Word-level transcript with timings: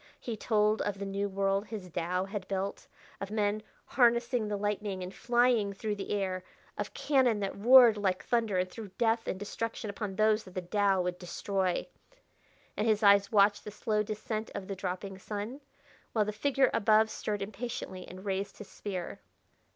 He 0.19 0.35
told 0.35 0.81
of 0.81 0.97
the 0.97 1.05
new 1.05 1.29
world 1.29 1.67
his 1.67 1.87
Tao 1.91 2.25
had 2.25 2.47
built, 2.47 2.87
of 3.21 3.29
men 3.29 3.61
harnessing 3.85 4.47
the 4.47 4.57
lightning 4.57 5.03
and 5.03 5.13
flying 5.13 5.73
through 5.73 5.93
the 5.93 6.09
air; 6.09 6.43
of 6.75 6.95
cannon 6.95 7.39
that 7.41 7.55
roared 7.55 7.97
like 7.97 8.23
the 8.23 8.27
thunder 8.27 8.57
and 8.57 8.67
threw 8.67 8.87
death 8.97 9.27
and 9.27 9.37
destruction 9.39 9.91
upon 9.91 10.15
those 10.15 10.43
that 10.45 10.55
the 10.55 10.61
Tao 10.63 11.03
would 11.03 11.19
destroy.... 11.19 11.85
And 12.75 12.87
his 12.87 13.03
eyes 13.03 13.31
watched 13.31 13.63
the 13.63 13.69
slow 13.69 14.01
descent 14.01 14.49
of 14.55 14.67
the 14.67 14.75
dropping 14.75 15.19
sun, 15.19 15.61
while 16.13 16.25
the 16.25 16.33
figure 16.33 16.71
above 16.73 17.11
stirred 17.11 17.43
impatiently 17.43 18.07
and 18.07 18.25
raised 18.25 18.57
his 18.57 18.69
spear. 18.69 19.19